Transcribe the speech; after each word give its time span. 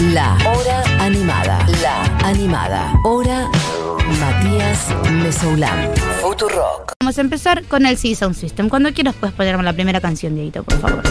La 0.00 0.38
Hora 0.46 0.84
Animada. 1.00 1.58
La 1.82 2.04
Animada. 2.24 2.92
Hora 3.02 3.48
Matías 4.20 4.86
Mesoulán. 5.10 5.90
Futurock. 6.22 6.92
Vamos 7.00 7.18
a 7.18 7.20
empezar 7.20 7.64
con 7.64 7.84
el 7.84 7.98
C 7.98 8.14
Sound 8.14 8.36
System. 8.36 8.68
Cuando 8.68 8.92
quieras 8.92 9.16
puedes 9.18 9.34
ponerme 9.34 9.64
la 9.64 9.72
primera 9.72 10.00
canción, 10.00 10.36
Dieguito, 10.36 10.62
por 10.62 10.78
favor. 10.78 11.02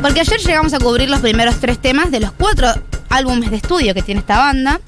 Porque 0.00 0.20
ayer 0.20 0.38
llegamos 0.38 0.72
a 0.74 0.78
cubrir 0.78 1.10
los 1.10 1.20
primeros 1.20 1.56
tres 1.56 1.80
temas 1.80 2.12
de 2.12 2.20
los 2.20 2.30
cuatro 2.30 2.68
álbumes 3.10 3.50
de 3.50 3.56
estudio 3.56 3.92
que 3.92 4.02
tiene 4.02 4.20
esta 4.20 4.38
banda. 4.38 4.80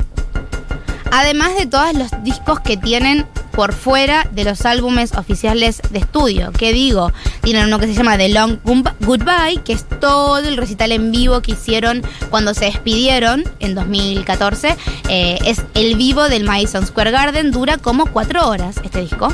Además 1.11 1.57
de 1.57 1.67
todos 1.67 1.95
los 1.95 2.11
discos 2.23 2.61
que 2.61 2.77
tienen 2.77 3.27
por 3.57 3.73
fuera 3.73 4.29
de 4.33 4.45
los 4.45 4.67
álbumes 4.67 5.13
oficiales 5.15 5.81
de 5.91 6.01
estudio. 6.01 6.53
Que 6.53 6.75
digo, 6.75 7.11
tienen 7.41 7.65
uno 7.65 7.79
que 7.79 7.87
se 7.87 7.95
llama 7.95 8.19
The 8.19 8.29
Long 8.29 8.59
Goodbye, 9.01 9.63
que 9.65 9.73
es 9.73 9.89
todo 9.89 10.39
el 10.39 10.59
recital 10.59 10.93
en 10.93 11.11
vivo 11.11 11.41
que 11.41 11.53
hicieron 11.53 12.03
cuando 12.29 12.53
se 12.53 12.67
despidieron 12.67 13.45
en 13.61 13.75
2014. 13.75 14.77
Eh, 15.09 15.39
es 15.47 15.63
el 15.73 15.97
vivo 15.97 16.29
del 16.29 16.45
Madison 16.45 16.87
Square 16.87 17.11
Garden, 17.11 17.51
dura 17.51 17.79
como 17.79 18.05
cuatro 18.07 18.47
horas 18.47 18.77
este 18.85 19.01
disco. 19.01 19.33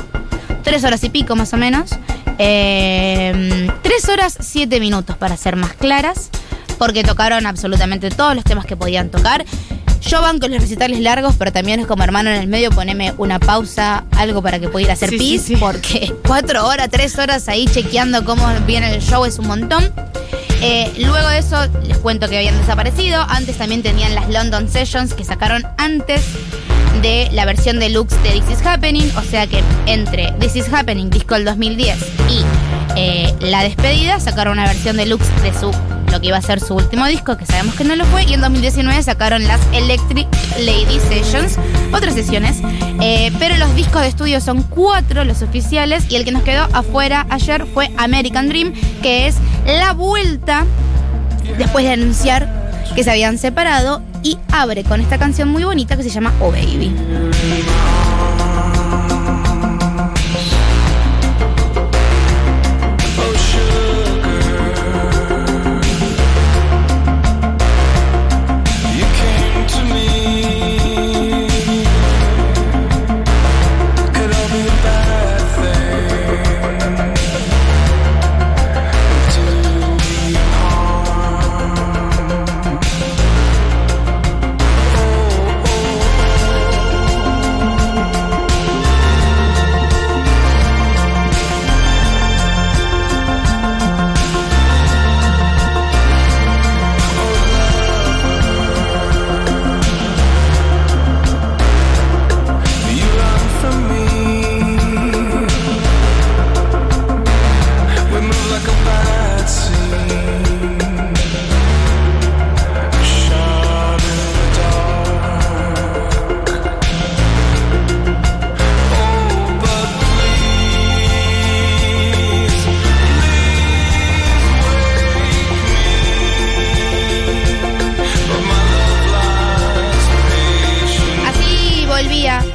Tres 0.63 0.85
horas 0.85 1.03
y 1.03 1.09
pico 1.09 1.35
más 1.35 1.53
o 1.53 1.57
menos. 1.57 1.91
Eh, 2.39 3.69
tres 3.81 4.07
horas 4.07 4.37
siete 4.39 4.79
minutos 4.79 5.17
para 5.17 5.35
ser 5.35 5.57
más 5.57 5.73
claras, 5.73 6.29
porque 6.77 7.03
tocaron 7.03 7.45
absolutamente 7.45 8.09
todos 8.09 8.35
los 8.35 8.45
temas 8.45 8.65
que 8.65 8.77
podían 8.77 9.09
tocar. 9.09 9.43
Yo 10.05 10.21
van 10.21 10.39
con 10.39 10.51
los 10.51 10.61
recitales 10.61 10.99
largos, 10.99 11.35
pero 11.37 11.51
también 11.51 11.79
es 11.79 11.87
como 11.87 12.03
hermano 12.03 12.29
en 12.29 12.35
el 12.41 12.47
medio, 12.47 12.69
poneme 12.71 13.13
una 13.17 13.39
pausa, 13.39 14.03
algo 14.17 14.41
para 14.41 14.59
que 14.59 14.67
pueda 14.67 14.83
ir 14.85 14.89
a 14.89 14.93
hacer 14.93 15.09
Sí, 15.09 15.17
pis, 15.17 15.41
sí, 15.41 15.55
sí. 15.55 15.59
porque 15.59 16.13
cuatro 16.27 16.67
horas, 16.67 16.89
tres 16.91 17.17
horas 17.17 17.47
ahí 17.47 17.65
chequeando 17.65 18.25
cómo 18.25 18.45
viene 18.67 18.93
el 18.93 19.01
show 19.01 19.25
es 19.25 19.39
un 19.39 19.47
montón. 19.47 19.91
Eh, 20.61 20.91
luego 20.97 21.27
de 21.29 21.39
eso, 21.39 21.57
les 21.83 21.97
cuento 21.97 22.29
que 22.29 22.37
habían 22.37 22.57
desaparecido. 22.57 23.21
Antes 23.29 23.57
también 23.57 23.81
tenían 23.81 24.13
las 24.15 24.29
London 24.29 24.69
Sessions 24.69 25.13
que 25.13 25.23
sacaron 25.25 25.65
antes 25.77 26.21
de 27.01 27.27
la 27.33 27.45
versión 27.45 27.79
deluxe 27.79 28.15
de 28.23 28.29
This 28.31 28.59
Is 28.59 28.65
Happening. 28.65 29.11
O 29.17 29.21
sea 29.23 29.47
que 29.47 29.61
entre 29.87 30.31
This 30.39 30.55
Is 30.55 30.71
Happening, 30.71 31.09
disco 31.09 31.33
del 31.35 31.45
2010, 31.45 31.97
y 32.29 32.41
eh, 32.95 33.33
La 33.41 33.63
Despedida, 33.63 34.19
sacaron 34.19 34.53
una 34.53 34.67
versión 34.67 34.95
deluxe 34.95 35.27
de 35.41 35.53
su 35.53 35.71
iba 36.23 36.37
a 36.37 36.41
ser 36.41 36.59
su 36.59 36.73
último 36.75 37.05
disco, 37.05 37.37
que 37.37 37.45
sabemos 37.45 37.75
que 37.75 37.83
no 37.83 37.95
lo 37.95 38.05
fue, 38.05 38.23
y 38.23 38.33
en 38.33 38.41
2019 38.41 39.03
sacaron 39.03 39.43
las 39.47 39.61
Electric 39.73 40.27
Lady 40.59 40.99
Sessions, 41.07 41.57
otras 41.93 42.13
sesiones, 42.15 42.61
Eh, 43.01 43.31
pero 43.37 43.57
los 43.57 43.75
discos 43.75 44.01
de 44.01 44.07
estudio 44.07 44.39
son 44.39 44.63
cuatro, 44.63 45.25
los 45.25 45.41
oficiales, 45.41 46.05
y 46.09 46.15
el 46.15 46.23
que 46.23 46.31
nos 46.31 46.43
quedó 46.43 46.63
afuera 46.71 47.25
ayer 47.29 47.65
fue 47.73 47.91
American 47.97 48.47
Dream, 48.47 48.73
que 49.01 49.27
es 49.27 49.35
la 49.65 49.91
vuelta 49.93 50.65
después 51.57 51.83
de 51.83 51.91
anunciar 51.91 52.47
que 52.95 53.03
se 53.03 53.11
habían 53.11 53.37
separado, 53.37 54.01
y 54.21 54.37
abre 54.51 54.83
con 54.83 55.01
esta 55.01 55.17
canción 55.17 55.49
muy 55.49 55.65
bonita 55.65 55.97
que 55.97 56.03
se 56.03 56.09
llama 56.09 56.31
Oh 56.39 56.51
Baby. 56.51 56.91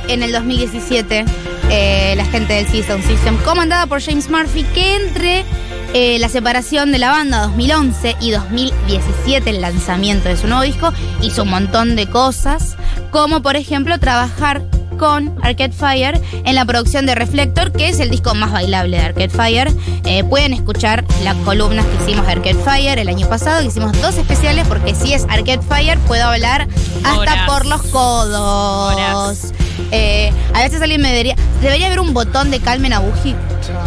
En 0.09 0.23
el 0.23 0.33
2017 0.33 1.25
eh, 1.71 2.15
la 2.17 2.25
gente 2.25 2.55
del 2.55 2.67
Season 2.67 3.03
System, 3.03 3.37
comandada 3.45 3.87
por 3.87 4.01
James 4.03 4.31
Murphy, 4.31 4.65
que 4.75 4.97
entre 4.97 5.45
eh, 5.93 6.19
la 6.19 6.29
separación 6.29 6.93
de 6.93 6.99
la 6.99 7.11
banda 7.11 7.43
2011 7.43 8.17
y 8.21 8.31
2017, 8.31 9.51
el 9.51 9.61
lanzamiento 9.61 10.29
de 10.29 10.37
su 10.37 10.47
nuevo 10.47 10.63
disco, 10.63 10.93
hizo 11.21 11.43
un 11.43 11.51
montón 11.51 11.95
de 11.95 12.07
cosas, 12.07 12.77
como 13.11 13.43
por 13.43 13.57
ejemplo 13.57 13.99
trabajar 13.99 14.63
con 14.99 15.35
Arcade 15.43 15.73
Fire 15.73 16.21
en 16.45 16.55
la 16.55 16.65
producción 16.65 17.07
de 17.07 17.15
Reflector, 17.15 17.71
que 17.71 17.89
es 17.89 18.01
el 18.01 18.11
disco 18.11 18.35
más 18.35 18.51
bailable 18.51 18.97
de 18.97 19.05
Arcade 19.05 19.29
Fire. 19.29 19.73
Eh, 20.05 20.25
pueden 20.25 20.53
escuchar 20.55 21.05
las 21.23 21.37
columnas 21.37 21.87
que 21.87 22.05
hicimos 22.05 22.27
de 22.27 22.33
Arcade 22.33 22.55
Fire 22.65 22.99
el 22.99 23.09
año 23.09 23.29
pasado, 23.29 23.61
que 23.61 23.67
hicimos 23.67 23.93
dos 24.01 24.17
especiales, 24.17 24.67
porque 24.67 24.95
si 24.95 25.13
es 25.13 25.25
Arcade 25.25 25.61
Fire 25.63 25.99
puedo 26.01 26.25
hablar 26.25 26.67
hasta 27.05 27.19
Horas. 27.19 27.51
por 27.51 27.67
los 27.67 27.83
codos. 27.83 28.95
Horas. 28.95 29.53
Eh, 29.93 30.33
a 30.55 30.61
veces 30.63 30.81
alguien 30.83 31.01
me 31.01 31.09
debería. 31.09 31.37
Debería 31.63 31.87
haber 31.87 32.01
un 32.01 32.15
botón 32.15 32.51
de 32.51 32.61
calmen 32.61 32.93
a 32.93 33.01
Buji 33.01 33.35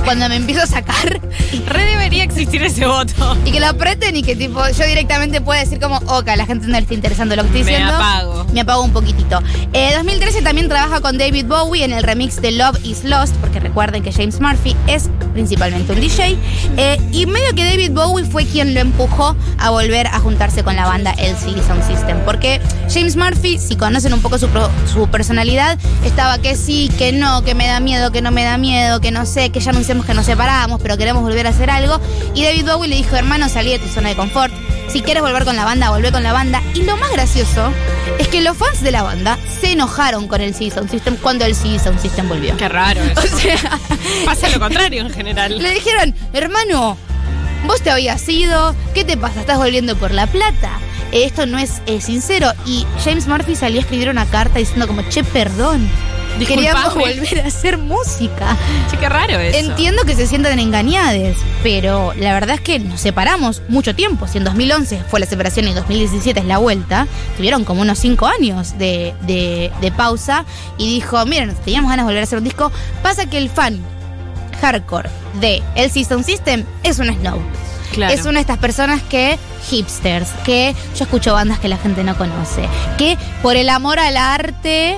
cuando 0.04 0.28
me 0.30 0.36
empiezo 0.36 0.62
a 0.62 0.68
sacar 0.68 1.22
Re 1.68 1.86
debería 1.86 2.24
existir 2.24 2.62
ese 2.64 2.86
voto. 2.86 3.38
y 3.46 3.52
que 3.52 3.60
lo 3.60 3.68
aprieten 3.68 4.16
y 4.16 4.24
que 4.24 4.36
tipo 4.36 4.62
yo 4.70 4.86
directamente 4.86 5.42
pueda 5.42 5.62
decir 5.62 5.80
como, 5.80 5.98
ok, 5.98 6.28
a 6.30 6.36
la 6.36 6.46
gente 6.46 6.68
no 6.68 6.74
le 6.74 6.80
está 6.80 6.94
interesando 6.94 7.36
lo 7.36 7.44
que 7.44 7.48
estoy 7.48 7.64
Me 7.64 7.70
diciendo. 7.72 7.96
apago. 7.96 8.46
Me 8.54 8.62
apago 8.62 8.84
un 8.84 8.92
poquitito. 8.92 9.40
Eh, 9.74 9.94
2013 9.96 10.42
también 10.42 10.68
trabaja 10.68 11.00
con 11.02 11.18
David 11.18 11.46
Bowie 11.46 11.84
en 11.86 11.94
el 11.94 12.04
remix 12.04 12.42
de 12.42 12.52
Love 12.52 12.78
is 12.84 13.04
Lost, 13.06 13.34
porque 13.36 13.60
recuerden 13.60 14.04
que 14.04 14.12
James 14.12 14.40
Murphy 14.42 14.76
es 14.88 15.10
principalmente 15.34 15.94
un 15.94 16.02
DJ. 16.02 16.38
Eh, 16.78 16.98
y 17.14 17.26
medio 17.26 17.54
que 17.56 17.64
David 17.66 17.92
Bowie 17.92 18.26
fue 18.26 18.46
quien 18.46 18.74
lo 18.74 18.82
empujó 18.82 19.36
a 19.58 19.70
volver 19.70 20.08
a 20.08 20.20
juntarse 20.20 20.64
con 20.64 20.76
la 20.76 20.86
banda 20.86 21.12
LCD 21.18 21.66
Sound 21.66 21.88
System. 21.88 22.20
Porque 22.26 22.60
James 22.94 23.16
Murphy, 23.16 23.58
si 23.58 23.76
conocen 23.78 24.14
un 24.14 24.22
poco 24.22 24.38
su, 24.38 24.48
pro- 24.50 24.70
su 24.92 25.08
personalidad, 25.08 25.78
estaba 26.04 26.40
que 26.40 26.56
sí, 26.56 26.90
que 26.98 27.12
no, 27.12 27.44
que 27.44 27.56
me 27.56 27.68
da 27.68 27.80
miedo, 27.80 28.12
que 28.12 28.22
no 28.22 28.32
me 28.32 28.44
da 28.44 28.58
miedo, 28.58 29.02
que 29.02 29.12
no 29.12 29.26
sé, 29.26 29.50
que 29.50 29.60
ya 29.60 29.72
anunciamos 29.72 30.06
que 30.06 30.14
nos 30.14 30.26
separamos, 30.26 30.82
pero 30.82 30.98
queremos 30.98 31.22
volver 31.22 31.48
a 31.48 31.52
hacer 31.52 31.70
algo. 31.70 32.00
Y 32.34 32.44
David 32.44 32.66
Bowie 32.66 32.90
le 32.90 32.96
dijo, 32.96 33.16
hermano, 33.16 33.50
salí 33.50 33.72
de 33.72 33.80
tu 33.80 33.88
zona 33.88 34.10
de 34.10 34.16
confort. 34.16 34.54
Si 34.90 35.02
quieres 35.02 35.24
volver 35.24 35.46
con 35.46 35.56
la 35.56 35.64
banda, 35.64 35.90
volvé 35.90 36.12
con 36.12 36.22
la 36.24 36.34
banda. 36.34 36.62
Y 36.74 36.84
lo 36.84 36.98
más 36.98 37.12
gracioso 37.12 37.72
es 38.20 38.28
que 38.28 38.42
los 38.42 38.58
fans 38.58 38.82
de 38.82 38.92
la 38.92 39.04
banda 39.04 39.38
se 39.62 39.72
enojaron 39.72 40.28
con 40.28 40.42
el 40.42 40.54
Sound 40.54 40.90
System 40.92 41.16
cuando 41.16 41.46
el 41.46 41.56
Sound 41.56 42.00
System 42.02 42.28
volvió. 42.28 42.58
Qué 42.58 42.68
raro 42.68 43.00
O 43.18 43.38
sea, 43.40 43.58
Pasa 44.26 44.50
lo 44.50 44.60
contrario 44.60 45.02
en 45.02 45.10
general. 45.10 45.58
le 45.62 45.74
dijeron, 45.74 46.14
hermano, 46.34 46.98
vos 47.68 47.82
te 47.82 47.90
habías 47.92 48.28
ido, 48.30 48.76
¿qué 48.94 49.04
te 49.04 49.18
pasa? 49.18 49.42
¿Estás 49.42 49.58
volviendo 49.58 49.96
por 49.96 50.12
la 50.12 50.28
plata? 50.28 50.80
Eh, 51.12 51.26
Esto 51.26 51.46
no 51.46 51.58
es 51.58 51.82
eh, 51.86 52.02
sincero. 52.02 52.52
Y 52.66 52.86
James 53.04 53.28
Murphy 53.28 53.56
salió 53.56 53.80
a 53.80 53.82
escribir 53.84 54.10
una 54.10 54.26
carta 54.26 54.60
diciendo 54.60 54.88
como, 54.88 55.02
che, 55.10 55.24
perdón. 55.24 55.90
Queríamos 56.48 56.86
Disculpame. 56.96 57.14
volver 57.20 57.42
a 57.42 57.48
hacer 57.48 57.78
música. 57.78 58.58
Che, 58.90 58.98
qué 58.98 59.10
raro 59.10 59.38
eso. 59.38 59.60
Entiendo 59.60 60.04
que 60.06 60.16
se 60.16 60.26
sientan 60.26 60.58
engañadas, 60.60 61.36
pero 61.62 62.14
la 62.18 62.34
verdad 62.34 62.56
es 62.56 62.62
que 62.62 62.80
nos 62.80 63.02
separamos 63.02 63.62
mucho 63.68 63.94
tiempo. 63.94 64.28
Si 64.28 64.38
en 64.38 64.46
2011 64.46 65.04
fue 65.10 65.20
la 65.20 65.26
separación 65.26 65.66
y 65.68 65.70
en 65.72 65.76
2017 65.76 66.40
es 66.40 66.46
la 66.46 66.58
vuelta, 66.58 67.06
tuvieron 67.36 67.66
como 67.66 67.82
unos 67.82 68.00
5 68.00 68.26
años 68.28 68.78
de, 68.80 69.14
de- 69.24 69.72
de 69.82 69.92
pausa 69.92 70.46
y 70.78 70.88
dijo, 70.96 71.24
miren, 71.26 71.54
teníamos 71.66 71.90
ganas 71.92 72.06
de 72.06 72.10
volver 72.10 72.22
a 72.22 72.24
hacer 72.24 72.38
un 72.40 72.46
disco. 72.46 72.72
Pasa 73.04 73.26
que 73.30 73.38
el 73.38 73.50
fan 73.50 73.80
hardcore 74.62 75.10
de 75.42 75.62
el 75.76 75.92
System 75.92 76.24
System 76.24 76.64
es 76.84 76.98
un 77.00 77.08
snow. 77.14 77.40
Es 77.94 78.26
una 78.26 78.34
de 78.34 78.42
estas 78.42 78.58
personas 78.58 79.02
que, 79.04 79.38
hipsters, 79.70 80.30
que 80.46 80.76
yo 80.98 81.04
escucho 81.04 81.34
bandas 81.34 81.60
que 81.60 81.68
la 81.68 81.78
gente 81.78 82.04
no 82.04 82.18
conoce, 82.18 82.68
que 82.98 83.18
por 83.42 83.56
el 83.56 83.70
amor 83.70 84.00
al 84.00 84.18
arte, 84.18 84.98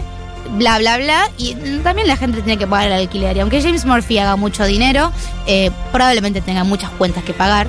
bla, 0.57 0.77
bla, 0.77 0.97
bla, 0.97 1.29
y 1.37 1.55
también 1.83 2.07
la 2.07 2.17
gente 2.17 2.41
tiene 2.41 2.57
que 2.57 2.67
pagar 2.67 2.87
el 2.87 2.93
alquiler. 2.93 3.35
Y 3.37 3.39
aunque 3.39 3.61
James 3.61 3.85
Murphy 3.85 4.17
haga 4.19 4.35
mucho 4.35 4.65
dinero, 4.65 5.11
eh, 5.47 5.71
probablemente 5.91 6.41
tenga 6.41 6.63
muchas 6.63 6.89
cuentas 6.91 7.23
que 7.23 7.33
pagar. 7.33 7.67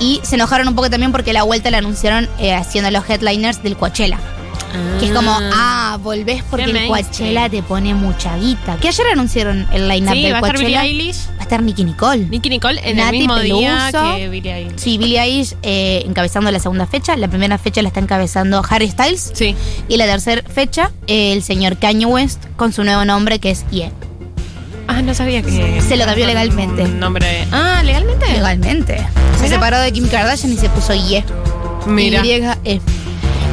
y 0.00 0.20
se 0.24 0.34
enojaron 0.34 0.66
un 0.66 0.74
poco 0.74 0.90
también 0.90 1.12
porque 1.12 1.32
la 1.32 1.44
vuelta 1.44 1.70
la 1.70 1.78
anunciaron 1.78 2.28
eh, 2.38 2.54
haciendo 2.54 2.90
los 2.90 3.08
headliners 3.08 3.62
del 3.62 3.76
Coachella. 3.76 4.18
Que 4.98 5.06
es 5.06 5.12
como, 5.12 5.36
ah, 5.52 5.98
volvés 6.02 6.42
porque 6.50 6.64
el. 6.70 6.86
Coachella 6.86 7.48
te 7.48 7.62
pone 7.62 7.94
mucha 7.94 8.36
guita. 8.36 8.76
Que 8.76 8.88
ayer 8.88 9.06
anunciaron 9.12 9.66
el 9.72 9.88
line-up 9.88 10.14
Sí, 10.14 10.22
del 10.22 10.32
va 10.34 10.38
a 10.38 10.40
estar 10.40 10.58
Billie. 10.58 10.78
Eilish. 10.80 11.28
Va 11.30 11.40
a 11.40 11.42
estar 11.42 11.62
Nicki 11.62 11.84
Nicole. 11.84 12.26
Nicky 12.26 12.48
Nicole 12.48 12.80
en 12.88 12.96
Nati 12.96 13.16
el 13.16 13.18
mismo 13.20 13.38
día 13.38 13.88
Peluso. 13.92 14.16
que 14.16 14.28
Billie 14.28 14.54
Eilish. 14.54 14.78
Sí, 14.78 14.98
Billie 14.98 15.20
Eilish 15.20 15.54
eh, 15.62 16.02
encabezando 16.06 16.50
la 16.50 16.58
segunda 16.58 16.86
fecha. 16.86 17.16
La 17.16 17.28
primera 17.28 17.58
fecha 17.58 17.82
la 17.82 17.88
está 17.88 18.00
encabezando 18.00 18.62
Harry 18.68 18.88
Styles. 18.88 19.32
Sí. 19.34 19.54
Y 19.88 19.96
la 19.96 20.06
tercera 20.06 20.42
fecha, 20.48 20.90
eh, 21.06 21.32
el 21.32 21.42
señor 21.42 21.76
Kanye 21.78 22.06
West 22.06 22.44
con 22.56 22.72
su 22.72 22.82
nuevo 22.84 23.04
nombre 23.04 23.38
que 23.38 23.50
es 23.50 23.64
Ye. 23.70 23.90
Ah, 24.88 25.00
no 25.02 25.14
sabía 25.14 25.42
que. 25.42 25.80
Se 25.80 25.96
lo 25.96 26.04
cambió 26.04 26.26
legalmente. 26.26 26.84
Nombre. 26.88 27.46
Ah, 27.52 27.82
legalmente. 27.84 28.26
Legalmente. 28.32 29.06
Se 29.40 29.48
separó 29.48 29.78
de 29.80 29.92
Kim 29.92 30.08
Kardashian 30.08 30.52
y 30.52 30.56
se 30.56 30.68
puso 30.70 30.92
Ye. 30.94 31.24
Mira. 31.86 32.24
Y-E. 32.24 32.80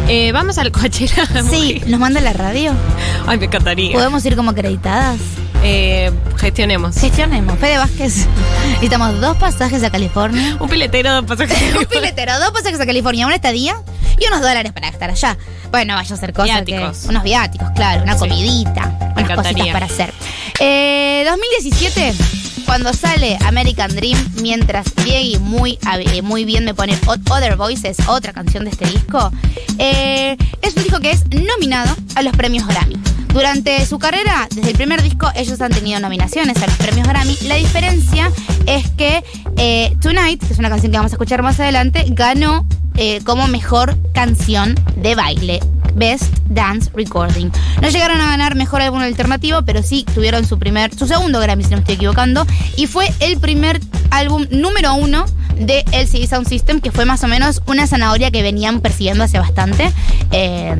Eh, 0.09 0.31
vamos 0.31 0.57
al 0.57 0.71
Coachella. 0.71 1.27
Sí, 1.49 1.81
nos 1.85 1.99
manda 1.99 2.19
la 2.21 2.33
radio. 2.33 2.73
Ay, 3.27 3.37
me 3.37 3.45
encantaría. 3.45 3.93
¿Podemos 3.93 4.25
ir 4.25 4.35
como 4.35 4.51
acreditadas? 4.51 5.19
Eh, 5.63 6.11
gestionemos. 6.37 6.95
Gestionemos. 6.97 7.57
Fede 7.59 7.77
Vázquez. 7.77 8.25
Necesitamos 8.69 9.19
dos 9.21 9.37
pasajes 9.37 9.83
a 9.83 9.89
California. 9.91 10.57
Un 10.59 10.67
piletero 10.69 11.13
de 11.15 11.23
pasajeros. 11.23 11.79
Un 11.83 11.85
piletero, 11.85 12.39
dos 12.39 12.51
pasajes 12.51 12.79
a 12.79 12.85
California, 12.85 13.25
una 13.27 13.35
estadía 13.35 13.75
y 14.19 14.25
unos 14.27 14.41
dólares 14.41 14.71
para 14.73 14.89
gastar 14.89 15.11
allá. 15.11 15.37
Bueno, 15.71 15.93
vaya 15.95 16.11
a 16.11 16.17
hacer 16.17 16.33
cosas 16.33 16.65
Viáticos. 16.65 16.97
que... 17.03 17.07
Unos 17.09 17.23
viáticos, 17.23 17.69
claro, 17.75 18.01
una 18.03 18.13
Sí. 18.13 18.19
comidita, 18.19 18.71
unas 18.81 19.13
cositas 19.13 19.29
encantaría. 19.29 19.73
para 19.73 19.85
hacer. 19.85 20.13
Eh, 20.59 21.23
2017, 21.29 22.13
cuando 22.69 22.93
sale 22.93 23.35
American 23.47 23.95
Dream, 23.95 24.15
mientras 24.43 24.85
Diego 25.03 25.39
muy, 25.39 25.79
eh, 26.13 26.21
muy 26.21 26.45
bien 26.45 26.65
me 26.65 26.75
pone 26.75 26.93
Ot- 27.07 27.27
Other 27.31 27.55
Voices, 27.55 27.97
otra 28.07 28.31
canción 28.31 28.63
de 28.63 28.69
este 28.69 28.85
disco, 28.85 29.31
eh, 29.79 30.37
es 30.61 30.75
un 30.75 30.83
disco 30.83 30.99
que 30.99 31.09
es 31.09 31.23
nominado 31.31 31.95
a 32.13 32.21
los 32.21 32.31
premios 32.37 32.67
Grammy. 32.67 32.95
Durante 33.33 33.83
su 33.87 33.97
carrera, 33.97 34.47
desde 34.53 34.69
el 34.69 34.75
primer 34.77 35.01
disco, 35.01 35.31
ellos 35.35 35.59
han 35.61 35.71
tenido 35.71 35.99
nominaciones 35.99 36.61
a 36.61 36.67
los 36.67 36.75
premios 36.75 37.07
Grammy. 37.07 37.35
La 37.47 37.55
diferencia 37.55 38.31
es 38.67 38.87
que 38.91 39.23
eh, 39.57 39.95
Tonight, 39.99 40.39
que 40.45 40.53
es 40.53 40.59
una 40.59 40.69
canción 40.69 40.91
que 40.91 40.97
vamos 40.99 41.11
a 41.11 41.15
escuchar 41.15 41.41
más 41.41 41.59
adelante, 41.59 42.05
ganó 42.09 42.67
como 43.25 43.47
mejor 43.47 43.97
canción 44.13 44.75
de 44.97 45.15
baile. 45.15 45.59
Best 45.99 46.33
Dance 46.49 46.89
Recording. 46.95 47.51
No 47.81 47.89
llegaron 47.89 48.19
a 48.21 48.27
ganar 48.27 48.55
mejor 48.55 48.81
álbum 48.81 49.01
alternativo, 49.01 49.61
pero 49.65 49.83
sí 49.83 50.05
tuvieron 50.15 50.47
su 50.47 50.57
primer, 50.57 50.95
su 50.95 51.05
segundo 51.05 51.39
Grammy, 51.39 51.63
si 51.63 51.71
no 51.71 51.77
me 51.77 51.81
estoy 51.81 51.95
equivocando, 51.95 52.47
y 52.77 52.87
fue 52.87 53.13
el 53.19 53.37
primer 53.37 53.79
álbum 54.09 54.47
número 54.49 54.93
uno 54.95 55.25
de 55.59 55.83
LCD 55.91 56.27
Sound 56.27 56.47
System, 56.47 56.79
que 56.79 56.91
fue 56.91 57.05
más 57.05 57.23
o 57.23 57.27
menos 57.27 57.61
una 57.67 57.85
zanahoria 57.85 58.31
que 58.31 58.41
venían 58.41 58.81
persiguiendo 58.81 59.23
hace 59.23 59.39
bastante, 59.39 59.91
eh, 60.31 60.75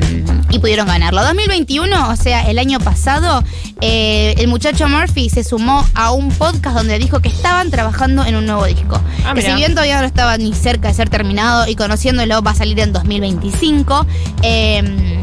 y 0.50 0.58
pudieron 0.58 0.86
ganarlo. 0.86 1.22
2021, 1.22 2.10
o 2.10 2.16
sea, 2.16 2.50
el 2.50 2.58
año 2.58 2.80
pasado, 2.80 3.44
eh, 3.80 4.34
el 4.38 4.48
muchacho 4.48 4.88
Murphy 4.88 5.28
se 5.30 5.44
sumó 5.44 5.86
a 5.94 6.12
un 6.12 6.30
podcast 6.30 6.76
donde 6.76 6.98
dijo 6.98 7.20
que 7.20 7.28
estaban 7.28 7.70
trabajando 7.70 8.24
en 8.24 8.36
un 8.36 8.46
nuevo 8.46 8.64
disco. 8.66 9.00
Ah, 9.24 9.34
que 9.34 9.42
si 9.42 9.52
bien 9.52 9.72
todavía 9.72 10.00
no 10.00 10.06
estaba 10.06 10.36
ni 10.38 10.52
cerca 10.54 10.88
de 10.88 10.94
ser 10.94 11.08
terminado 11.08 11.68
y 11.68 11.76
conociéndolo 11.76 12.42
va 12.42 12.52
a 12.52 12.54
salir 12.54 12.80
en 12.80 12.92
2025. 12.92 14.06
eh, 14.42 15.20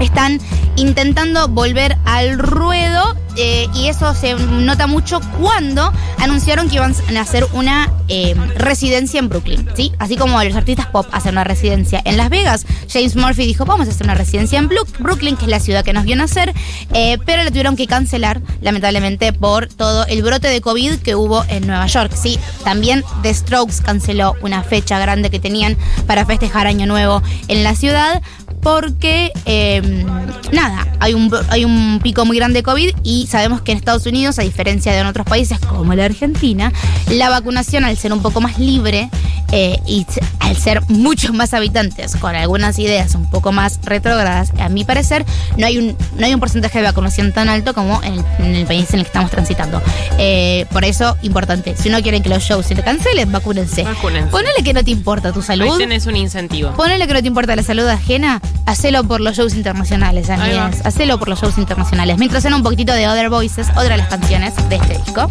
están 0.00 0.40
intentando 0.76 1.48
volver 1.48 1.96
al 2.04 2.38
ruedo 2.38 3.16
eh, 3.36 3.68
y 3.74 3.86
eso 3.86 4.12
se 4.14 4.34
nota 4.34 4.86
mucho 4.86 5.20
cuando 5.40 5.92
anunciaron 6.18 6.68
que 6.68 6.76
iban 6.76 6.94
a 7.16 7.20
hacer 7.20 7.46
una 7.52 7.90
eh, 8.08 8.34
residencia 8.56 9.20
en 9.20 9.28
Brooklyn, 9.28 9.68
¿sí? 9.76 9.92
Así 9.98 10.16
como 10.16 10.42
los 10.42 10.54
artistas 10.56 10.86
pop 10.86 11.06
hacen 11.12 11.32
una 11.32 11.44
residencia 11.44 12.02
en 12.04 12.16
Las 12.16 12.28
Vegas, 12.28 12.66
James 12.92 13.14
Murphy 13.16 13.46
dijo, 13.46 13.64
vamos 13.64 13.86
a 13.86 13.92
hacer 13.92 14.04
una 14.04 14.14
residencia 14.14 14.58
en 14.58 14.68
Brooklyn, 14.68 15.36
que 15.36 15.44
es 15.44 15.50
la 15.50 15.60
ciudad 15.60 15.84
que 15.84 15.92
nos 15.92 16.04
vio 16.04 16.16
nacer, 16.16 16.52
eh, 16.92 17.18
pero 17.24 17.44
la 17.44 17.50
tuvieron 17.50 17.76
que 17.76 17.86
cancelar, 17.86 18.40
lamentablemente, 18.60 19.32
por 19.32 19.68
todo 19.68 20.06
el 20.06 20.22
brote 20.22 20.48
de 20.48 20.60
COVID 20.60 20.96
que 20.96 21.14
hubo 21.14 21.44
en 21.48 21.66
Nueva 21.66 21.86
York, 21.86 22.12
¿sí? 22.20 22.38
También 22.64 23.04
The 23.22 23.32
Strokes 23.32 23.76
canceló 23.84 24.34
una 24.42 24.62
fecha 24.64 24.98
grande 24.98 25.30
que 25.30 25.38
tenían 25.38 25.76
para 26.06 26.26
festejar 26.26 26.66
Año 26.66 26.86
Nuevo 26.86 27.22
en 27.48 27.62
la 27.62 27.74
ciudad, 27.74 28.22
porque 28.62 29.32
eh, 29.46 30.04
nada, 30.52 30.86
hay 31.00 31.14
un, 31.14 31.30
hay 31.48 31.64
un 31.64 32.00
pico 32.02 32.24
muy 32.24 32.36
grande 32.36 32.58
de 32.58 32.62
COVID 32.62 32.90
y 33.02 33.26
sabemos 33.26 33.62
que 33.62 33.72
en 33.72 33.78
Estados 33.78 34.06
Unidos, 34.06 34.38
a 34.38 34.42
diferencia 34.42 34.92
de 34.92 35.00
en 35.00 35.06
otros 35.06 35.26
países 35.26 35.58
como 35.60 35.94
la 35.94 36.04
Argentina, 36.04 36.72
la 37.08 37.30
vacunación 37.30 37.84
al 37.84 37.96
ser 37.96 38.12
un 38.12 38.22
poco 38.22 38.40
más 38.40 38.58
libre 38.58 39.08
eh, 39.52 39.78
y 39.86 40.06
al 40.38 40.56
ser 40.56 40.82
muchos 40.88 41.32
más 41.32 41.54
habitantes 41.54 42.16
con 42.16 42.34
algunas 42.34 42.78
ideas 42.78 43.14
un 43.14 43.28
poco 43.28 43.52
más 43.52 43.80
retrógradas, 43.84 44.52
a 44.60 44.68
mi 44.68 44.84
parecer, 44.84 45.24
no 45.56 45.66
hay 45.66 45.78
un, 45.78 45.96
no 46.16 46.26
hay 46.26 46.34
un 46.34 46.40
porcentaje 46.40 46.78
de 46.78 46.84
vacunación 46.84 47.32
tan 47.32 47.48
alto 47.48 47.74
como 47.74 48.02
en 48.02 48.14
el, 48.14 48.24
en 48.38 48.54
el 48.56 48.66
país 48.66 48.92
en 48.92 49.00
el 49.00 49.04
que 49.04 49.08
estamos 49.08 49.30
transitando. 49.30 49.82
Eh, 50.18 50.66
por 50.72 50.84
eso, 50.84 51.16
importante, 51.22 51.76
si 51.76 51.88
no 51.88 52.00
quieren 52.02 52.22
que 52.22 52.28
los 52.28 52.42
shows 52.42 52.66
se 52.66 52.74
te 52.74 52.82
cancelen, 52.82 53.30
vacúnense. 53.32 53.82
Vacúnense. 53.82 54.30
Ponele 54.30 54.62
que 54.64 54.72
no 54.72 54.84
te 54.84 54.90
importa 54.90 55.32
tu 55.32 55.40
Ahí 55.40 55.46
salud. 55.46 55.78
tenés 55.78 56.06
un 56.06 56.16
incentivo. 56.16 56.72
Ponele 56.72 57.06
que 57.06 57.14
no 57.14 57.20
te 57.20 57.28
importa 57.28 57.56
la 57.56 57.62
salud 57.62 57.86
ajena, 57.86 58.40
hacelo 58.66 59.04
por 59.04 59.20
los 59.20 59.36
shows 59.36 59.54
internacionales, 59.54 60.30
Ahí 60.30 60.40
amigas. 60.40 60.84
Hacelo 60.84 61.18
por 61.18 61.28
los 61.28 61.40
shows 61.40 61.58
internacionales. 61.58 62.18
Mientras 62.18 62.42
suena 62.42 62.56
un 62.56 62.62
poquitito 62.62 62.92
de 62.92 63.08
Other 63.08 63.30
Voices, 63.30 63.68
otra 63.70 63.90
de 63.90 63.96
las 63.98 64.08
canciones 64.08 64.54
de 64.68 64.76
este 64.76 64.98
disco. 64.98 65.28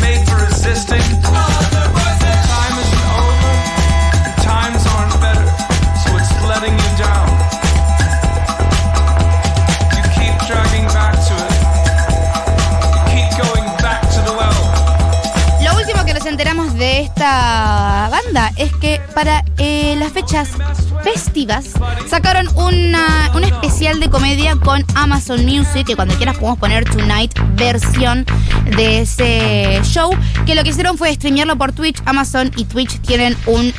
made 0.00 0.24
for 0.26 1.55
esta 17.06 18.08
banda 18.10 18.52
es 18.56 18.72
que 18.74 19.00
para 19.14 19.44
eh, 19.58 19.94
las 19.96 20.12
fechas 20.12 20.50
festivas 21.04 21.66
sacaron 22.08 22.48
una, 22.56 23.30
un 23.34 23.44
especial 23.44 24.00
de 24.00 24.10
comedia 24.10 24.56
con 24.56 24.84
Amazon 24.96 25.46
Music, 25.46 25.86
que 25.86 25.94
cuando 25.94 26.14
quieras 26.16 26.36
podemos 26.36 26.58
poner 26.58 26.84
Tonight 26.84 27.32
versión 27.54 28.26
de 28.76 29.02
ese 29.02 29.80
show, 29.84 30.10
que 30.46 30.56
lo 30.56 30.64
que 30.64 30.70
hicieron 30.70 30.98
fue 30.98 31.14
streamearlo 31.14 31.56
por 31.56 31.72
Twitch. 31.72 32.02
Amazon 32.06 32.50
y 32.56 32.64
Twitch 32.64 32.98
tienen 33.02 33.36
un 33.46 33.72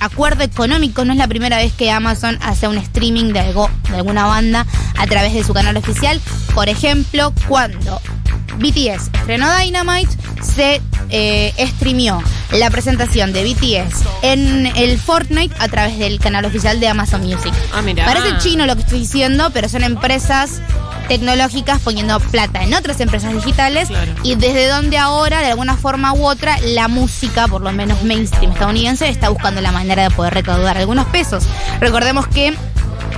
acuerdo 0.00 0.42
económico, 0.42 1.04
no 1.04 1.12
es 1.12 1.18
la 1.18 1.28
primera 1.28 1.56
vez 1.56 1.72
que 1.72 1.90
Amazon 1.90 2.36
hace 2.42 2.66
un 2.66 2.78
streaming 2.78 3.32
de, 3.32 3.40
algo, 3.40 3.70
de 3.90 3.96
alguna 3.96 4.26
banda 4.26 4.66
a 4.98 5.06
través 5.06 5.34
de 5.34 5.44
su 5.44 5.54
canal 5.54 5.76
oficial. 5.76 6.20
Por 6.52 6.68
ejemplo, 6.68 7.32
cuando 7.46 8.00
BTS 8.58 9.10
estrenó 9.14 9.46
Dynamite, 9.56 10.10
se 10.42 10.82
eh, 11.10 11.52
streamió 11.76 12.22
la 12.52 12.70
presentación 12.70 13.32
de 13.32 13.44
BTS 13.44 14.04
en 14.22 14.66
el 14.76 14.98
Fortnite 14.98 15.54
a 15.58 15.68
través 15.68 15.98
del 15.98 16.18
canal 16.18 16.44
oficial 16.44 16.80
de 16.80 16.88
Amazon 16.88 17.22
Music. 17.22 17.52
Ah, 17.72 17.82
mira. 17.82 18.04
Parece 18.04 18.38
chino 18.38 18.66
lo 18.66 18.74
que 18.76 18.82
estoy 18.82 19.00
diciendo, 19.00 19.50
pero 19.52 19.68
son 19.68 19.82
empresas 19.84 20.60
tecnológicas 21.08 21.80
poniendo 21.80 22.20
plata 22.20 22.62
en 22.62 22.72
otras 22.74 23.00
empresas 23.00 23.32
digitales 23.34 23.88
Claro. 23.88 24.12
y 24.22 24.36
desde 24.36 24.68
donde 24.68 24.96
ahora, 24.96 25.40
de 25.40 25.48
alguna 25.48 25.76
forma 25.76 26.12
u 26.12 26.24
otra, 26.26 26.56
la 26.60 26.86
música, 26.86 27.48
por 27.48 27.62
lo 27.62 27.72
menos 27.72 28.02
mainstream 28.04 28.52
estadounidense, 28.52 29.08
está 29.08 29.28
buscando 29.28 29.60
la 29.60 29.72
manera 29.72 30.04
de 30.04 30.10
poder 30.10 30.34
recaudar 30.34 30.76
algunos 30.78 31.06
pesos. 31.06 31.44
Recordemos 31.80 32.28
que 32.28 32.54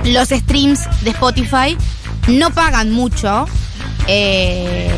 los 0.05 0.29
streams 0.29 0.79
de 1.01 1.11
Spotify 1.11 1.77
no 2.27 2.49
pagan 2.51 2.91
mucho 2.91 3.45
eh, 4.07 4.91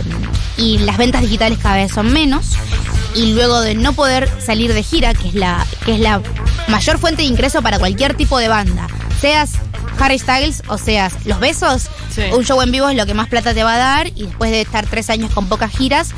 y 0.57 0.77
las 0.79 0.97
ventas 0.97 1.21
digitales 1.21 1.59
cada 1.61 1.75
vez 1.75 1.91
son 1.91 2.11
menos. 2.13 2.53
Y 3.15 3.33
luego 3.33 3.61
de 3.61 3.75
no 3.75 3.93
poder 3.93 4.29
salir 4.41 4.73
de 4.73 4.83
gira, 4.83 5.13
que 5.13 5.29
es 5.29 5.35
la, 5.35 5.65
que 5.85 5.93
es 5.95 5.99
la 5.99 6.21
mayor 6.67 6.97
fuente 6.99 7.21
de 7.21 7.27
ingreso 7.27 7.61
para 7.61 7.79
cualquier 7.79 8.15
tipo 8.15 8.37
de 8.37 8.47
banda, 8.49 8.87
seas 9.21 9.51
Harry 9.99 10.19
Styles 10.19 10.61
o 10.67 10.77
seas 10.77 11.13
Los 11.25 11.39
Besos, 11.39 11.83
Sí. 12.13 12.21
un 12.33 12.43
show 12.45 12.61
en 12.61 12.71
vivo 12.71 12.87
es 12.89 12.95
lo 12.97 13.05
que 13.05 13.13
más 13.13 13.27
plata 13.27 13.53
te 13.53 13.63
va 13.63 13.75
a 13.75 13.77
dar 13.77 14.07
y 14.07 14.23
después 14.23 14.49
de 14.51 14.61
estar 14.61 14.85
tres 14.85 15.09
años 15.09 15.31
con 15.33 15.47
pocas 15.49 15.71
giras, 15.71 16.09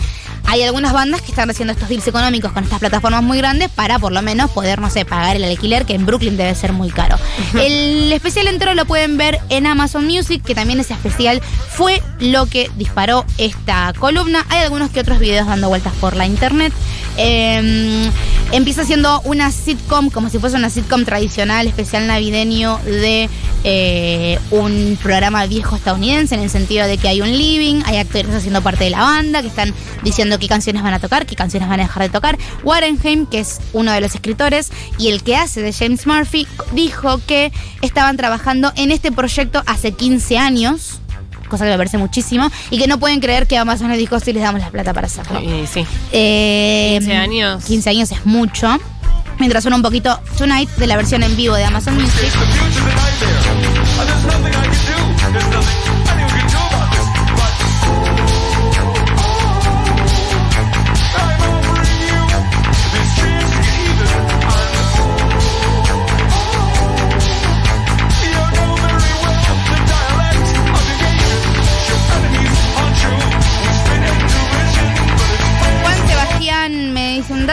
hay 0.47 0.63
algunas 0.63 0.93
bandas 0.93 1.21
que 1.21 1.31
están 1.31 1.49
haciendo 1.49 1.73
estos 1.73 1.89
deals 1.89 2.07
económicos 2.07 2.53
con 2.53 2.63
estas 2.63 2.79
plataformas 2.79 3.21
muy 3.21 3.37
grandes 3.37 3.69
para 3.69 3.99
por 3.99 4.13
lo 4.13 4.21
menos 4.21 4.49
poder, 4.49 4.79
no 4.79 4.89
sé, 4.89 5.03
pagar 5.03 5.35
el 5.35 5.43
alquiler 5.43 5.85
que 5.85 5.93
en 5.93 6.05
Brooklyn 6.05 6.37
debe 6.37 6.55
ser 6.55 6.71
muy 6.71 6.89
caro. 6.89 7.17
El 7.53 8.11
especial 8.13 8.47
entero 8.47 8.73
lo 8.73 8.85
pueden 8.85 9.17
ver 9.17 9.39
en 9.49 9.67
Amazon 9.67 10.05
Music, 10.07 10.41
que 10.43 10.55
también 10.55 10.79
ese 10.79 10.93
especial 10.93 11.41
fue 11.69 12.01
lo 12.19 12.45
que 12.45 12.71
disparó 12.77 13.25
esta 13.37 13.93
columna. 13.99 14.45
Hay 14.49 14.63
algunos 14.63 14.89
que 14.89 15.01
otros 15.01 15.19
videos 15.19 15.47
dando 15.47 15.67
vueltas 15.67 15.93
por 15.99 16.15
la 16.15 16.25
internet. 16.25 16.71
Eh, 17.17 18.09
Empieza 18.51 18.85
siendo 18.85 19.19
una 19.21 19.51
sitcom, 19.51 20.09
como 20.09 20.29
si 20.29 20.39
fuese 20.39 20.55
una 20.55 20.69
sitcom 20.69 21.03
tradicional, 21.03 21.67
especial 21.67 22.07
navideño 22.07 22.79
de 22.85 23.29
eh, 23.65 24.39
un 24.51 24.97
programa 25.03 25.45
viejo 25.47 25.75
estadounidense, 25.75 26.35
en 26.35 26.41
el 26.41 26.49
sentido 26.49 26.87
de 26.87 26.97
que 26.97 27.09
hay 27.09 27.19
un 27.19 27.29
living, 27.29 27.81
hay 27.85 27.97
actores 27.97 28.33
haciendo 28.33 28.61
parte 28.61 28.85
de 28.85 28.91
la 28.91 28.99
banda, 28.99 29.41
que 29.41 29.49
están 29.49 29.73
diciendo 30.01 30.39
qué 30.39 30.47
canciones 30.47 30.81
van 30.81 30.93
a 30.93 30.99
tocar, 30.99 31.25
qué 31.25 31.35
canciones 31.35 31.67
van 31.67 31.81
a 31.81 31.83
dejar 31.83 32.03
de 32.03 32.09
tocar. 32.09 32.37
Warenheim, 32.63 33.25
que 33.25 33.39
es 33.39 33.59
uno 33.73 33.91
de 33.91 33.99
los 33.99 34.15
escritores 34.15 34.71
y 34.97 35.09
el 35.09 35.23
que 35.23 35.35
hace 35.35 35.61
de 35.61 35.73
James 35.73 36.07
Murphy, 36.07 36.47
dijo 36.71 37.19
que 37.27 37.51
estaban 37.81 38.15
trabajando 38.15 38.71
en 38.77 38.91
este 38.91 39.11
proyecto 39.11 39.61
hace 39.65 39.91
15 39.91 40.37
años. 40.37 41.01
Cosa 41.49 41.65
que 41.65 41.71
me 41.71 41.77
parece 41.77 41.97
muchísimo. 41.97 42.49
Y 42.69 42.77
que 42.77 42.87
no 42.87 42.99
pueden 42.99 43.19
creer 43.19 43.47
que 43.47 43.57
Amazon 43.57 43.89
les 43.89 43.97
dijo 43.97 44.19
si 44.19 44.33
les 44.33 44.43
damos 44.43 44.61
la 44.61 44.69
plata 44.69 44.93
para 44.93 45.07
hacerlo. 45.07 45.39
Eh, 45.41 45.65
sí. 45.71 45.85
Eh, 46.11 46.97
15 46.99 47.15
años. 47.15 47.65
15 47.65 47.89
años 47.89 48.11
es 48.11 48.25
mucho. 48.25 48.77
Mientras 49.39 49.63
suena 49.63 49.75
un 49.77 49.83
poquito 49.83 50.19
Tonight 50.37 50.69
de 50.77 50.87
la 50.87 50.95
versión 50.97 51.23
en 51.23 51.35
vivo 51.35 51.55
de 51.55 51.65
Amazon 51.65 51.95
Music. 51.95 52.31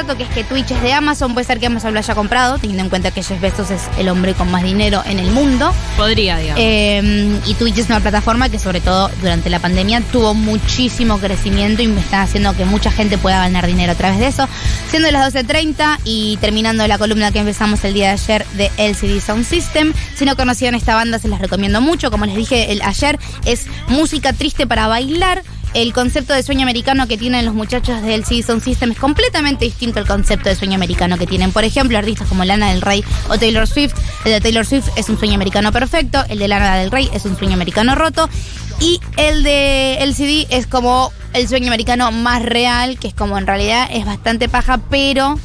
Dato 0.04 0.18
que 0.18 0.24
es 0.24 0.28
que 0.30 0.44
Twitch 0.44 0.70
es 0.70 0.82
de 0.82 0.92
Amazon. 0.92 1.34
Puede 1.34 1.46
ser 1.46 1.58
que 1.58 1.66
Amazon 1.66 1.92
lo 1.92 1.98
haya 1.98 2.14
comprado, 2.14 2.58
teniendo 2.58 2.84
en 2.84 2.90
cuenta 2.90 3.10
que 3.10 3.22
Jeff 3.22 3.40
Bezos 3.40 3.70
es 3.70 3.82
el 3.98 4.08
hombre 4.08 4.34
con 4.34 4.50
más 4.50 4.62
dinero 4.62 5.02
en 5.06 5.18
el 5.18 5.30
mundo. 5.30 5.72
Podría, 5.96 6.36
digamos. 6.36 6.62
Eh, 6.62 7.40
y 7.46 7.54
Twitch 7.54 7.78
es 7.78 7.86
una 7.86 8.00
plataforma 8.00 8.48
que 8.48 8.58
sobre 8.58 8.80
todo 8.80 9.10
durante 9.20 9.50
la 9.50 9.58
pandemia 9.58 10.00
tuvo 10.12 10.34
muchísimo 10.34 11.18
crecimiento 11.18 11.82
y 11.82 11.88
me 11.88 12.00
está 12.00 12.22
haciendo 12.22 12.54
que 12.56 12.64
mucha 12.64 12.90
gente 12.90 13.18
pueda 13.18 13.38
ganar 13.38 13.66
dinero 13.66 13.92
a 13.92 13.94
través 13.94 14.18
de 14.18 14.26
eso. 14.26 14.48
Siendo 14.90 15.10
las 15.10 15.34
12.30 15.34 15.98
y 16.04 16.36
terminando 16.40 16.86
la 16.86 16.98
columna 16.98 17.32
que 17.32 17.38
empezamos 17.38 17.84
el 17.84 17.94
día 17.94 18.08
de 18.08 18.12
ayer 18.12 18.46
de 18.54 18.70
LCD 18.76 19.20
Sound 19.20 19.44
System. 19.44 19.92
Si 20.16 20.24
no 20.24 20.36
conocían 20.36 20.74
esta 20.74 20.94
banda 20.94 21.18
se 21.18 21.28
las 21.28 21.40
recomiendo 21.40 21.80
mucho. 21.80 22.10
Como 22.10 22.26
les 22.26 22.36
dije 22.36 22.72
el, 22.72 22.82
ayer, 22.82 23.18
es 23.44 23.66
música 23.88 24.32
triste 24.32 24.66
para 24.66 24.86
bailar. 24.86 25.42
El 25.74 25.92
concepto 25.92 26.32
de 26.32 26.44
sueño 26.44 26.62
americano 26.62 27.08
que 27.08 27.18
tienen 27.18 27.44
los 27.44 27.52
muchachos 27.52 28.00
del 28.00 28.24
Sound 28.24 28.62
System 28.62 28.92
es 28.92 28.98
completamente 28.98 29.64
distinto 29.64 29.98
al 29.98 30.06
concepto 30.06 30.48
de 30.48 30.54
sueño 30.54 30.76
americano 30.76 31.18
que 31.18 31.26
tienen, 31.26 31.50
por 31.50 31.64
ejemplo, 31.64 31.98
artistas 31.98 32.28
como 32.28 32.44
Lana 32.44 32.70
del 32.70 32.80
Rey 32.80 33.04
o 33.28 33.36
Taylor 33.38 33.66
Swift. 33.66 33.92
El 34.24 34.32
de 34.32 34.40
Taylor 34.40 34.64
Swift 34.64 34.88
es 34.96 35.08
un 35.08 35.18
sueño 35.18 35.34
americano 35.34 35.72
perfecto, 35.72 36.24
el 36.28 36.38
de 36.38 36.46
Lana 36.46 36.76
del 36.76 36.92
Rey 36.92 37.10
es 37.12 37.24
un 37.24 37.36
sueño 37.36 37.54
americano 37.54 37.96
roto 37.96 38.28
y 38.80 39.00
el 39.16 39.42
de 39.42 39.98
LCD 40.00 40.46
es 40.50 40.68
como 40.68 41.12
el 41.32 41.48
sueño 41.48 41.66
americano 41.66 42.12
más 42.12 42.42
real, 42.42 42.96
que 42.96 43.08
es 43.08 43.14
como 43.14 43.36
en 43.36 43.46
realidad 43.48 43.88
es 43.90 44.06
bastante 44.06 44.48
paja, 44.48 44.78
pero 44.88 45.40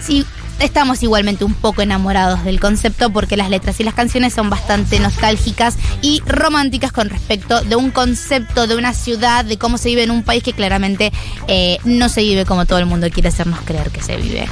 sí 0.00 0.24
estamos 0.58 1.02
igualmente 1.02 1.44
un 1.44 1.54
poco 1.54 1.82
enamorados 1.82 2.44
del 2.44 2.60
concepto 2.60 3.10
porque 3.10 3.36
las 3.36 3.50
letras 3.50 3.78
y 3.80 3.84
las 3.84 3.94
canciones 3.94 4.34
son 4.34 4.50
bastante 4.50 4.98
nostálgicas 5.00 5.76
y 6.02 6.22
románticas 6.26 6.92
con 6.92 7.10
respecto 7.10 7.62
de 7.62 7.76
un 7.76 7.90
concepto 7.90 8.66
de 8.66 8.76
una 8.76 8.92
ciudad, 8.92 9.44
de 9.44 9.58
cómo 9.58 9.78
se 9.78 9.88
vive 9.88 10.02
en 10.04 10.10
un 10.10 10.22
país 10.22 10.42
que 10.42 10.52
claramente 10.52 11.12
eh, 11.48 11.78
no 11.84 12.08
se 12.08 12.22
vive 12.22 12.44
como 12.44 12.66
todo 12.66 12.78
el 12.78 12.86
mundo 12.86 13.08
quiere 13.10 13.28
hacernos 13.28 13.60
creer 13.64 13.90
que 13.90 14.02
se 14.02 14.16
vive. 14.16 14.48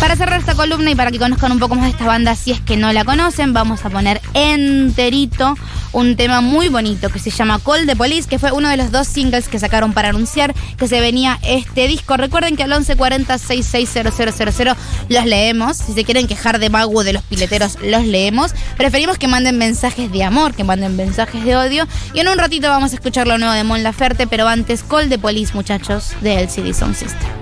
Para 0.00 0.16
cerrar 0.16 0.40
esta 0.40 0.54
columna 0.54 0.90
y 0.90 0.94
para 0.94 1.10
que 1.10 1.18
conozcan 1.18 1.52
un 1.52 1.58
poco 1.58 1.74
más 1.74 1.84
de 1.84 1.90
esta 1.90 2.06
banda, 2.06 2.34
si 2.34 2.52
es 2.52 2.60
que 2.60 2.76
no 2.76 2.92
la 2.92 3.04
conocen, 3.04 3.52
vamos 3.52 3.84
a 3.84 3.90
poner 3.90 4.20
enterito 4.34 5.56
un 5.92 6.16
tema 6.16 6.40
muy 6.40 6.68
bonito 6.68 7.08
que 7.08 7.18
se 7.18 7.30
llama 7.30 7.58
Call 7.58 7.86
the 7.86 7.96
Police, 7.96 8.28
que 8.28 8.38
fue 8.38 8.52
uno 8.52 8.68
de 8.68 8.76
los 8.76 8.90
dos 8.90 9.06
singles 9.08 9.48
que 9.48 9.58
sacaron 9.58 9.92
para 9.92 10.10
anunciar 10.10 10.54
que 10.76 10.88
se 10.88 11.00
venía 11.00 11.38
este 11.42 11.88
disco. 11.88 12.16
Recuerden 12.16 12.56
que 12.56 12.62
al 12.62 12.70
1140 12.70 13.38
660000 13.38 14.76
los 15.08 15.24
leemos. 15.24 15.76
Si 15.76 15.92
se 15.92 16.04
quieren 16.04 16.26
quejar 16.26 16.58
de 16.58 16.70
Magu 16.70 17.02
de 17.02 17.12
los 17.12 17.22
pileteros, 17.22 17.78
los 17.82 18.04
leemos. 18.04 18.52
Preferimos 18.76 19.18
que 19.18 19.28
manden 19.28 19.58
mensajes 19.58 20.10
de 20.12 20.24
amor, 20.24 20.54
que 20.54 20.64
manden 20.64 20.96
mensajes 20.96 21.44
de 21.44 21.56
odio. 21.56 21.86
Y 22.14 22.20
en 22.20 22.28
un 22.28 22.38
ratito 22.38 22.68
vamos 22.68 22.92
a 22.92 22.94
escuchar 22.94 23.26
lo 23.26 23.38
nuevo 23.38 23.54
de 23.54 23.64
Mon 23.64 23.82
Laferte, 23.82 24.26
pero 24.26 24.48
antes 24.48 24.82
Call 24.82 25.08
the 25.08 25.18
Police, 25.18 25.54
muchachos, 25.54 26.12
de 26.20 26.40
LCD 26.40 26.72
Sound 26.72 26.96
System. 26.96 27.39